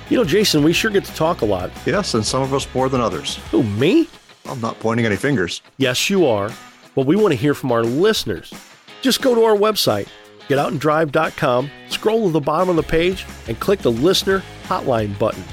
You 0.09 0.17
know, 0.17 0.23
Jason, 0.23 0.63
we 0.63 0.71
sure 0.73 0.89
get 0.91 1.03
to 1.05 1.13
talk 1.15 1.41
a 1.41 1.45
lot. 1.45 1.69
Yes, 1.85 2.13
and 2.13 2.25
some 2.25 2.41
of 2.41 2.53
us 2.53 2.67
more 2.73 2.87
than 2.89 3.01
others. 3.01 3.37
Who, 3.51 3.63
me? 3.63 4.07
I'm 4.45 4.61
not 4.61 4.79
pointing 4.79 5.05
any 5.05 5.17
fingers. 5.17 5.61
Yes, 5.77 6.09
you 6.09 6.25
are. 6.25 6.49
But 6.95 7.05
we 7.05 7.15
want 7.17 7.33
to 7.33 7.37
hear 7.37 7.53
from 7.53 7.71
our 7.71 7.83
listeners. 7.83 8.53
Just 9.01 9.21
go 9.21 9.35
to 9.35 9.43
our 9.43 9.55
website, 9.55 10.07
getoutanddrive.com, 10.47 11.69
scroll 11.89 12.27
to 12.27 12.31
the 12.31 12.39
bottom 12.39 12.69
of 12.69 12.75
the 12.77 12.83
page, 12.83 13.25
and 13.47 13.59
click 13.59 13.79
the 13.79 13.91
listener 13.91 14.41
hotline 14.63 15.17
button. 15.19 15.43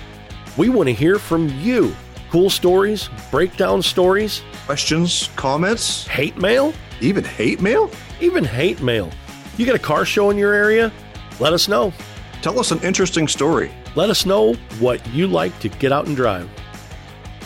We 0.56 0.68
want 0.68 0.88
to 0.88 0.94
hear 0.94 1.18
from 1.18 1.48
you. 1.60 1.94
Cool 2.30 2.50
stories, 2.50 3.10
breakdown 3.30 3.82
stories, 3.82 4.42
Questions, 4.66 5.28
comments, 5.36 6.06
hate 6.06 6.36
mail, 6.38 6.72
even 7.00 7.22
hate 7.22 7.60
mail? 7.60 7.90
even 8.20 8.44
hate 8.44 8.80
mail. 8.80 9.10
You 9.58 9.66
got 9.66 9.74
a 9.74 9.78
car 9.80 10.04
show 10.04 10.30
in 10.30 10.38
your 10.38 10.52
area? 10.54 10.90
Let 11.38 11.52
us 11.52 11.68
know. 11.68 11.92
Tell 12.40 12.58
us 12.58 12.70
an 12.70 12.80
interesting 12.82 13.28
story. 13.28 13.70
Let 13.94 14.10
us 14.10 14.26
know 14.26 14.54
what 14.80 15.06
you 15.08 15.26
like 15.26 15.58
to 15.60 15.68
get 15.68 15.92
out 15.92 16.06
and 16.06 16.16
drive. 16.16 16.50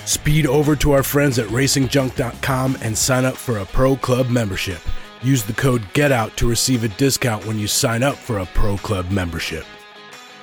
Speed 0.04 0.46
over 0.46 0.74
to 0.76 0.92
our 0.92 1.02
friends 1.02 1.38
at 1.38 1.48
racingjunk.com 1.48 2.78
and 2.80 2.96
sign 2.96 3.24
up 3.26 3.36
for 3.36 3.58
a 3.58 3.66
Pro 3.66 3.94
Club 3.96 4.28
membership. 4.30 4.80
Use 5.22 5.42
the 5.42 5.52
code 5.52 5.82
GETOUT 5.92 6.34
to 6.36 6.48
receive 6.48 6.84
a 6.84 6.88
discount 6.88 7.44
when 7.44 7.58
you 7.58 7.66
sign 7.66 8.02
up 8.02 8.16
for 8.16 8.38
a 8.38 8.46
Pro 8.46 8.78
Club 8.78 9.10
membership. 9.10 9.66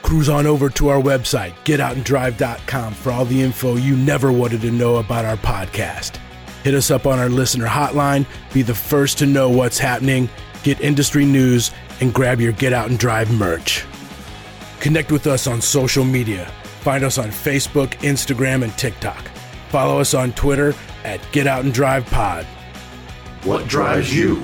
Cruise 0.03 0.29
on 0.29 0.45
over 0.45 0.69
to 0.69 0.89
our 0.89 1.01
website, 1.01 1.53
getoutanddrive.com, 1.63 2.93
for 2.93 3.11
all 3.11 3.25
the 3.25 3.41
info 3.41 3.75
you 3.75 3.95
never 3.95 4.31
wanted 4.31 4.61
to 4.61 4.71
know 4.71 4.97
about 4.97 5.25
our 5.25 5.37
podcast. 5.37 6.17
Hit 6.63 6.75
us 6.75 6.91
up 6.91 7.07
on 7.07 7.17
our 7.17 7.29
listener 7.29 7.65
hotline, 7.65 8.27
be 8.53 8.61
the 8.61 8.75
first 8.75 9.17
to 9.17 9.25
know 9.25 9.49
what's 9.49 9.79
happening, 9.79 10.29
get 10.61 10.79
industry 10.79 11.25
news, 11.25 11.71
and 12.01 12.13
grab 12.13 12.39
your 12.39 12.51
Get 12.51 12.71
Out 12.71 12.89
and 12.89 12.99
Drive 12.99 13.31
merch. 13.31 13.83
Connect 14.85 15.11
with 15.11 15.25
us 15.25 15.47
on 15.47 15.61
social 15.61 16.03
media. 16.03 16.45
Find 16.81 17.03
us 17.03 17.17
on 17.17 17.29
Facebook, 17.29 17.87
Instagram, 18.01 18.63
and 18.63 18.71
TikTok. 18.77 19.31
Follow 19.69 19.99
us 19.99 20.13
on 20.13 20.31
Twitter 20.33 20.75
at 21.03 21.19
Get 21.31 21.47
Out 21.47 21.63
and 21.63 21.73
Drive 21.73 22.05
Pod. 22.05 22.45
What 23.45 23.67
drives 23.67 24.15
you? 24.15 24.43